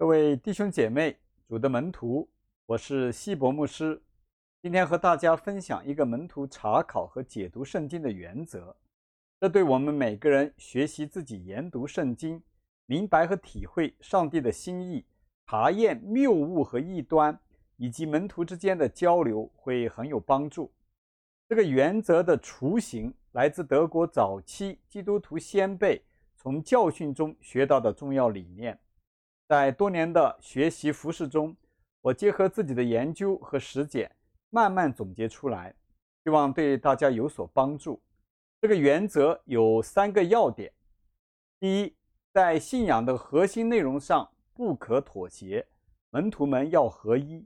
[0.00, 1.14] 各位弟兄姐妹、
[1.46, 2.26] 主的门徒，
[2.64, 4.00] 我是希伯牧师。
[4.62, 8.74] 今天和大家分享一个门徒查考和解读圣经的原则。
[9.38, 12.42] 这对我们每个人学习自己研读圣经、
[12.86, 15.04] 明白和体会上帝的心意、
[15.46, 17.38] 查验谬误和异端，
[17.76, 20.72] 以及门徒之间的交流，会很有帮助。
[21.46, 26.02] 这个原则的雏形来自德国早期基督徒先辈
[26.36, 28.80] 从教训中学到的重要理念，
[29.50, 31.56] 在多年的学习服饰中，
[32.02, 34.08] 我结合自己的研究和实践，
[34.48, 35.74] 慢慢总结出来，
[36.22, 38.00] 希望对大家有所帮助。
[38.60, 40.72] 这个原则有三个要点：
[41.58, 41.92] 第一，
[42.32, 45.66] 在信仰的核心内容上不可妥协，
[46.10, 47.44] 门徒们要合一。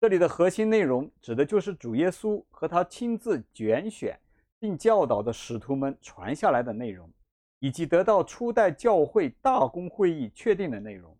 [0.00, 4.18] 这里的核心内容指的就是主耶稣和他亲自拣选
[4.58, 7.08] 并教导的使徒们传下来的内容。
[7.62, 11.14] 以及得到初代教会大公会议确定的内容，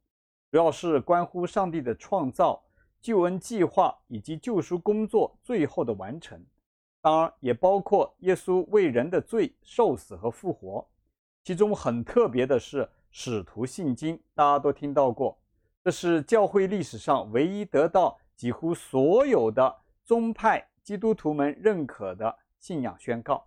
[0.51, 2.63] 主要是关乎上帝的创造、
[3.01, 6.45] 救恩计划以及救赎工作最后的完成。
[7.01, 10.87] 当然，也包括耶稣为人的罪受死和复活。
[11.45, 15.39] 其中很特别的是使徒信经，大家都听到过，
[15.83, 23.47] 这是教会历史上唯一得到几乎所有的宗派基督徒们认可的信仰宣告。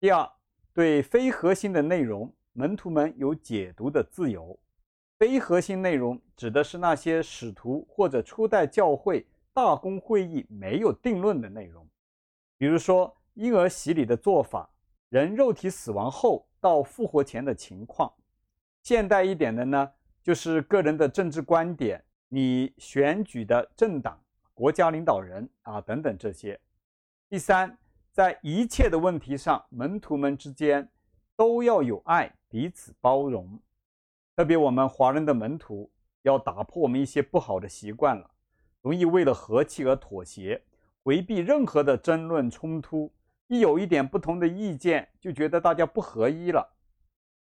[0.00, 0.28] 第二。
[0.74, 4.60] 对非核心的内容，门徒们有解读的自由。
[5.18, 11.88] 非核心内容指的是那些使徒或者初代教会大公会议没有定论的内容，
[12.58, 14.68] 比如说婴儿洗礼的做法，
[15.08, 18.12] 人肉体死亡后到复活前的情况。
[18.82, 19.90] 现代一点的呢，
[20.22, 24.20] 就是个人的政治观点，你选举的政党、
[24.54, 26.60] 国家领导人啊等等这些。
[27.28, 27.76] 第三。
[28.12, 30.90] 在一切的问题上，门徒们之间
[31.36, 33.60] 都要有爱，彼此包容。
[34.36, 38.30] 特别我们华人的门徒要打破我们一些不好的习惯了，
[38.82, 40.62] 容易为了和气而妥协，
[41.02, 43.10] 回避任何的争论冲突。
[43.46, 46.76] 一有一点不同的意见，就觉得大家不合一了。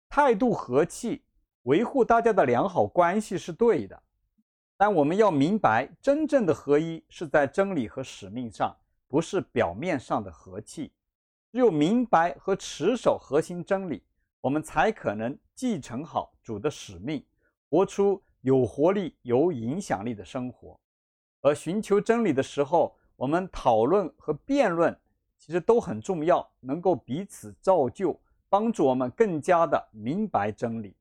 [0.07, 1.25] 态度和气，
[1.63, 4.01] 维护大家的良好关系是对的，
[4.77, 8.73] 但我们要明白，真正的合一是在真理和使命上。
[9.09, 10.91] 不是表面上的和气，
[11.51, 14.03] 只有明白和持守核心真理，
[14.41, 17.25] 我们才可能继承好主的使命，
[17.69, 20.79] 活出有活力、有影响力的生活。
[21.41, 24.97] 而寻求真理的时候，我们讨论和辩论
[25.37, 30.95] 其实都很重要，能够彼此造就，帮助我们更加的明白真理。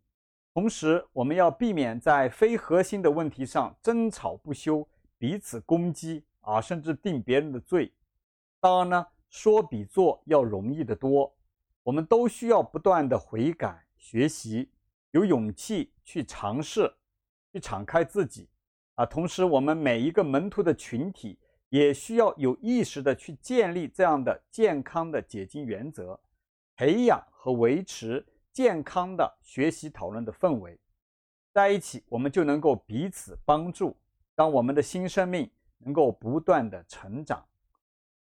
[0.55, 6.25] 同时，我们要避免在非核心的问题上争吵不休，彼此攻击。
[6.47, 7.93] 啊，甚至定别人的罪，
[8.61, 11.36] 当然呢，说比做要容易得多。
[11.87, 14.69] 我们都需要不断的悔改、学习，
[15.13, 16.93] 有勇气去尝试，
[17.53, 18.49] 去敞开自己。
[18.97, 21.39] 啊，同时我们每一个门徒的群体
[21.69, 26.19] 也需要有意识的去建立这样的健康的解经原则，
[26.75, 30.77] 培养和维持健康的学习讨论的氛围，
[31.53, 33.97] 在一起我们就能够彼此帮助，
[34.35, 35.49] 让我们的新生命。
[35.79, 37.45] 能够不断的成长，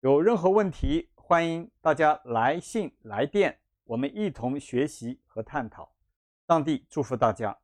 [0.01, 5.91] 有任何问题，欢迎大家来信来电，我们一同学习和探讨。
[6.47, 7.57] 上帝祝福大家。